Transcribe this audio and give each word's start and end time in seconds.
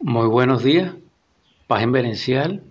Muy 0.00 0.28
buenos 0.28 0.62
días, 0.62 0.94
paz 1.66 1.82
en 1.82 1.90
Verencial. 1.90 2.62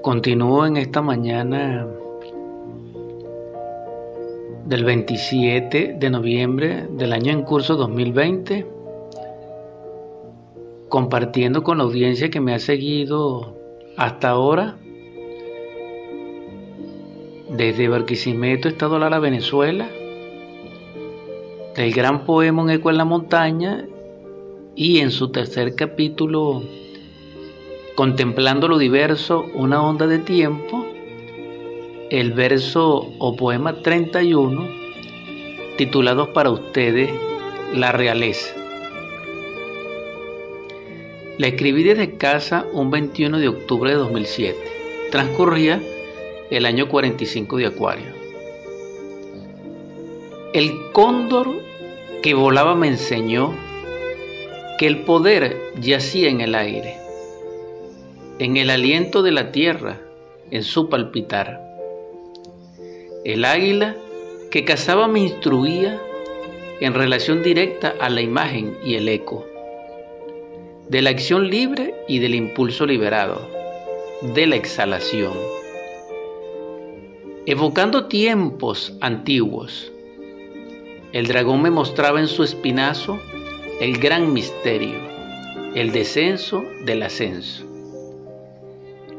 Continúo 0.00 0.64
en 0.64 0.78
esta 0.78 1.02
mañana 1.02 1.86
del 4.64 4.84
27 4.86 5.96
de 6.00 6.10
noviembre 6.10 6.86
del 6.90 7.12
año 7.12 7.32
en 7.32 7.42
curso 7.42 7.76
2020, 7.76 8.66
compartiendo 10.88 11.62
con 11.62 11.76
la 11.78 11.84
audiencia 11.84 12.30
que 12.30 12.40
me 12.40 12.54
ha 12.54 12.58
seguido 12.58 13.58
hasta 13.98 14.30
ahora, 14.30 14.78
desde 17.50 17.88
Barquisimeto, 17.88 18.68
Estado 18.68 18.98
Lara, 18.98 19.18
Venezuela, 19.18 19.86
del 21.74 21.92
gran 21.92 22.24
poema 22.24 22.62
Un 22.62 22.70
eco 22.70 22.88
en 22.88 22.96
la 22.96 23.04
montaña 23.04 23.86
y 24.76 24.98
en 24.98 25.10
su 25.10 25.28
tercer 25.28 25.74
capítulo, 25.74 26.62
Contemplando 27.94 28.68
lo 28.68 28.76
diverso, 28.76 29.46
una 29.54 29.82
onda 29.82 30.06
de 30.06 30.18
tiempo, 30.18 30.86
el 32.10 32.34
verso 32.34 33.10
o 33.18 33.36
poema 33.36 33.80
31, 33.80 34.68
titulados 35.78 36.28
para 36.28 36.50
ustedes 36.50 37.10
La 37.72 37.92
realeza. 37.92 38.54
La 41.38 41.46
escribí 41.46 41.84
desde 41.84 42.18
casa 42.18 42.66
un 42.74 42.90
21 42.90 43.38
de 43.38 43.48
octubre 43.48 43.90
de 43.90 43.96
2007. 43.96 44.58
Transcurría 45.10 45.80
el 46.50 46.66
año 46.66 46.88
45 46.88 47.56
de 47.56 47.66
Acuario. 47.66 48.06
El 50.52 50.70
cóndor 50.92 51.48
que 52.22 52.34
volaba 52.34 52.74
me 52.74 52.88
enseñó 52.88 53.54
que 54.78 54.86
el 54.86 55.04
poder 55.04 55.56
yacía 55.80 56.28
en 56.28 56.40
el 56.40 56.54
aire, 56.54 56.96
en 58.38 58.56
el 58.56 58.70
aliento 58.70 59.22
de 59.22 59.32
la 59.32 59.50
tierra, 59.50 60.00
en 60.50 60.62
su 60.62 60.88
palpitar. 60.88 61.60
El 63.24 63.44
águila 63.44 63.96
que 64.50 64.64
cazaba 64.64 65.08
me 65.08 65.20
instruía 65.20 66.00
en 66.80 66.92
relación 66.92 67.42
directa 67.42 67.94
a 68.00 68.10
la 68.10 68.20
imagen 68.20 68.76
y 68.84 68.96
el 68.96 69.08
eco, 69.08 69.46
de 70.88 71.02
la 71.02 71.10
acción 71.10 71.48
libre 71.48 71.94
y 72.06 72.18
del 72.18 72.34
impulso 72.34 72.86
liberado, 72.86 73.40
de 74.34 74.46
la 74.46 74.56
exhalación. 74.56 75.32
Evocando 77.46 78.06
tiempos 78.06 78.92
antiguos, 79.00 79.90
el 81.12 81.26
dragón 81.28 81.62
me 81.62 81.70
mostraba 81.70 82.20
en 82.20 82.28
su 82.28 82.42
espinazo 82.42 83.18
el 83.80 83.98
gran 83.98 84.32
misterio, 84.32 84.98
el 85.74 85.92
descenso 85.92 86.64
del 86.86 87.02
ascenso. 87.02 87.66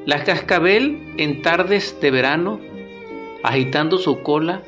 La 0.05 0.23
cascabel 0.23 1.13
en 1.17 1.43
tardes 1.43 1.95
de 2.01 2.09
verano, 2.09 2.59
agitando 3.43 3.99
su 3.99 4.23
cola, 4.23 4.63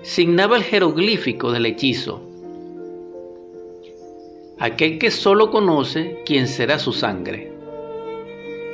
signaba 0.00 0.56
el 0.56 0.62
jeroglífico 0.62 1.52
del 1.52 1.66
hechizo. 1.66 2.22
Aquel 4.58 4.98
que 4.98 5.10
solo 5.10 5.50
conoce 5.50 6.22
quién 6.24 6.48
será 6.48 6.78
su 6.78 6.94
sangre. 6.94 7.52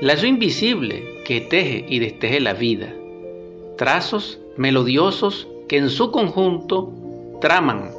Lazo 0.00 0.26
invisible 0.26 1.22
que 1.24 1.40
teje 1.40 1.84
y 1.88 1.98
desteje 1.98 2.38
la 2.38 2.52
vida. 2.52 2.94
Trazos 3.76 4.38
melodiosos 4.56 5.48
que 5.66 5.78
en 5.78 5.90
su 5.90 6.12
conjunto 6.12 6.92
traman 7.40 7.90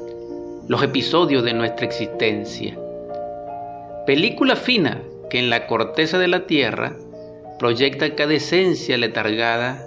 los 0.68 0.82
episodios 0.82 1.44
de 1.44 1.54
nuestra 1.54 1.86
existencia. 1.86 2.78
Película 4.06 4.56
fina 4.56 5.02
que 5.30 5.40
en 5.40 5.50
la 5.50 5.68
corteza 5.68 6.18
de 6.20 6.30
la 6.30 6.48
tierra 6.48 6.96
proyecta 7.60 8.16
cada 8.16 8.34
esencia 8.34 8.98
letargada 8.98 9.86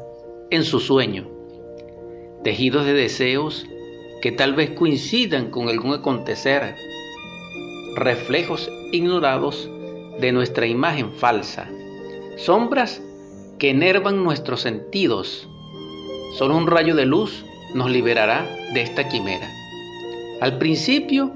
en 0.51 0.65
su 0.65 0.81
sueño. 0.81 1.29
Tejidos 2.45 2.85
de 2.85 2.93
deseos 2.93 3.67
que 4.21 4.33
tal 4.33 4.55
vez 4.55 4.71
coincidan 4.71 5.51
con 5.51 5.69
algún 5.69 5.95
acontecer. 5.95 6.75
Reflejos 7.95 8.71
ignorados 8.93 9.71
de 10.21 10.33
nuestra 10.33 10.67
imagen 10.67 11.13
falsa. 11.13 11.71
Sombras 12.37 13.03
que 13.59 13.71
enervan 13.71 14.23
nuestros 14.23 14.61
sentidos. 14.61 15.49
Solo 16.37 16.57
un 16.57 16.67
rayo 16.67 16.95
de 16.95 17.07
luz 17.07 17.47
nos 17.75 17.91
liberará 17.91 18.47
de 18.75 18.83
esta 18.83 19.09
quimera. 19.09 19.49
Al 20.39 20.59
principio, 20.59 21.33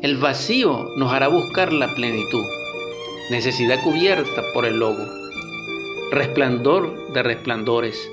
el 0.00 0.16
vacío 0.16 0.88
nos 0.96 1.12
hará 1.12 1.28
buscar 1.28 1.70
la 1.70 1.94
plenitud, 1.94 2.42
necesidad 3.30 3.82
cubierta 3.82 4.42
por 4.54 4.64
el 4.64 4.78
logo, 4.78 5.04
resplandor 6.10 7.12
de 7.12 7.22
resplandores, 7.22 8.10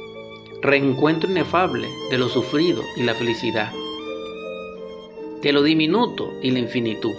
reencuentro 0.62 1.31
inefable 1.31 1.88
de 2.12 2.18
lo 2.18 2.28
sufrido 2.28 2.81
y 2.97 3.03
la 3.03 3.16
felicidad, 3.16 3.72
de 5.41 5.53
lo 5.53 5.63
diminuto 5.63 6.34
y 6.41 6.51
la 6.51 6.59
infinitud, 6.59 7.13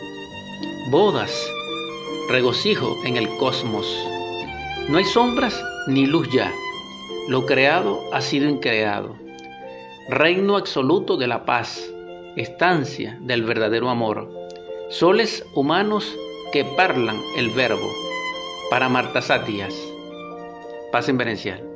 bodas, 0.90 1.50
regocijo 2.28 2.98
en 3.06 3.16
el 3.16 3.28
cosmos. 3.38 3.86
No 4.90 4.98
hay 4.98 5.04
sombras 5.06 5.58
ni 5.86 6.04
luz 6.04 6.28
ya, 6.30 6.52
lo 7.28 7.46
creado 7.46 7.98
ha 8.12 8.20
sido 8.20 8.46
increado, 8.46 9.16
reino 10.10 10.58
absoluto 10.58 11.16
de 11.16 11.28
la 11.28 11.46
paz 11.46 11.92
estancia 12.36 13.18
del 13.22 13.42
verdadero 13.44 13.90
amor, 13.90 14.30
soles 14.90 15.44
humanos 15.54 16.16
que 16.52 16.64
parlan 16.64 17.16
el 17.36 17.50
verbo 17.50 17.90
para 18.70 18.88
Marta 18.88 19.20
Satias. 19.20 19.74
Paz 20.92 21.08
en. 21.08 21.75